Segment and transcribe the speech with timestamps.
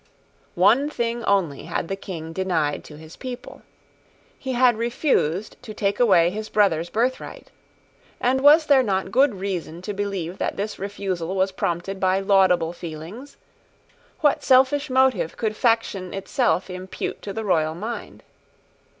[0.55, 3.61] One thing only had the King denied to his people.
[4.39, 7.51] He had refused to take away his brother's birthright.
[8.19, 12.73] And was there not good reason to believe that this refusal was prompted by laudable
[12.73, 13.37] feelings?
[14.21, 18.23] What selfish motive could faction itself impute to the royal mind?